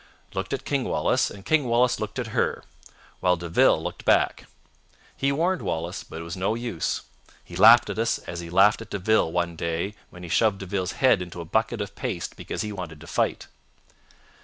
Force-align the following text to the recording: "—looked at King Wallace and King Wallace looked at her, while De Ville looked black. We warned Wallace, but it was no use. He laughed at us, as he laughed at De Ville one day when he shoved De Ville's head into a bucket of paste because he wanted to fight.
"—looked 0.33 0.51
at 0.51 0.65
King 0.65 0.83
Wallace 0.85 1.29
and 1.29 1.45
King 1.45 1.65
Wallace 1.65 1.99
looked 1.99 2.17
at 2.17 2.29
her, 2.33 2.63
while 3.19 3.35
De 3.35 3.47
Ville 3.47 3.83
looked 3.83 4.03
black. 4.03 4.45
We 5.21 5.31
warned 5.31 5.61
Wallace, 5.61 6.03
but 6.03 6.19
it 6.19 6.23
was 6.23 6.35
no 6.35 6.55
use. 6.55 7.01
He 7.43 7.55
laughed 7.55 7.87
at 7.87 7.99
us, 7.99 8.17
as 8.17 8.39
he 8.39 8.49
laughed 8.49 8.81
at 8.81 8.89
De 8.89 8.97
Ville 8.97 9.31
one 9.31 9.55
day 9.55 9.93
when 10.09 10.23
he 10.23 10.29
shoved 10.29 10.57
De 10.57 10.65
Ville's 10.65 10.93
head 10.93 11.21
into 11.21 11.39
a 11.39 11.45
bucket 11.45 11.81
of 11.81 11.93
paste 11.93 12.35
because 12.35 12.63
he 12.63 12.71
wanted 12.71 12.99
to 12.99 13.05
fight. 13.05 13.45